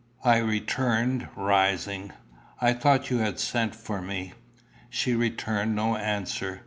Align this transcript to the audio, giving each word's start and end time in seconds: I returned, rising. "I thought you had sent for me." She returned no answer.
I 0.25 0.37
returned, 0.39 1.27
rising. 1.35 2.11
"I 2.59 2.73
thought 2.73 3.11
you 3.11 3.19
had 3.19 3.39
sent 3.39 3.75
for 3.75 4.01
me." 4.01 4.33
She 4.89 5.13
returned 5.13 5.75
no 5.75 5.95
answer. 5.95 6.59